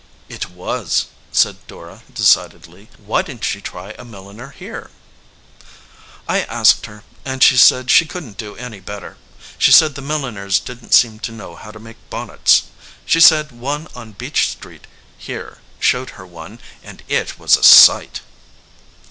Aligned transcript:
"It 0.27 0.49
was," 0.49 1.05
said 1.43 1.57
Dora 1.67 2.01
decidedly. 2.11 2.89
"Why 2.97 3.21
didn 3.21 3.37
t 3.37 3.45
she 3.45 3.61
try 3.61 3.91
a 3.99 4.03
milliner 4.03 4.49
here?" 4.49 4.89
"I 6.27 6.41
asked 6.41 6.87
her, 6.87 7.03
and 7.23 7.43
she 7.43 7.55
said 7.55 7.91
she 7.91 8.07
couldn 8.07 8.33
t 8.33 8.43
do 8.43 8.55
any 8.55 8.79
better. 8.79 9.17
She 9.59 9.71
said 9.71 9.93
the 9.93 10.01
milliners 10.01 10.57
didn 10.59 10.89
t 10.89 10.95
seem 10.95 11.19
to 11.19 11.31
know 11.31 11.53
how 11.55 11.69
to 11.69 11.77
make 11.79 11.97
bonnets. 12.09 12.63
She 13.05 13.19
said 13.19 13.51
one 13.51 13.87
on 13.93 14.13
Beach 14.13 14.49
Street 14.49 14.87
here 15.19 15.59
showed 15.79 16.09
her 16.17 16.25
one, 16.25 16.59
and 16.81 17.03
it 17.07 17.37
was 17.37 17.55
a 17.55 17.61
sight." 17.61 18.21